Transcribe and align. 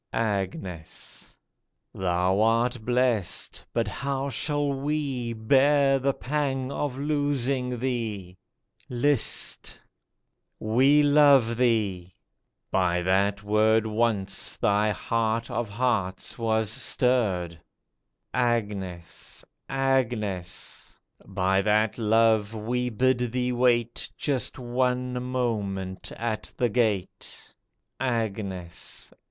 54 0.13 0.25
AGNES 0.41 1.35
Thou 1.93 2.41
art 2.41 2.83
blest, 2.83 3.63
but 3.71 3.87
how 3.87 4.29
shall 4.29 4.73
we 4.73 5.31
Bear 5.31 5.99
the 5.99 6.15
pang 6.15 6.71
of 6.71 6.97
losing 6.97 7.77
thee? 7.77 8.35
List! 8.89 9.79
we 10.59 11.03
love 11.03 11.55
thee 11.55 12.15
I 12.15 12.17
By 12.71 13.01
that 13.03 13.43
word 13.43 13.85
Once 13.85 14.55
thy 14.57 14.89
heart 14.89 15.51
of 15.51 15.69
hearts 15.69 16.35
was 16.39 16.67
stirred. 16.71 17.61
Agnes! 18.33 19.45
Agnes! 19.69 20.91
By 21.27 21.61
that 21.61 21.99
love 21.99 22.55
we 22.55 22.89
bid 22.89 23.19
thee 23.31 23.51
wait 23.51 24.09
Just 24.17 24.57
one 24.57 25.21
moment 25.21 26.11
at 26.15 26.51
the 26.57 26.69
gate! 26.69 27.53
Agnes 27.99 29.11